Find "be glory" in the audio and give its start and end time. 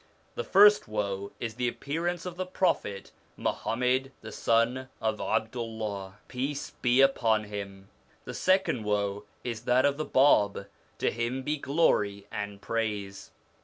11.43-12.25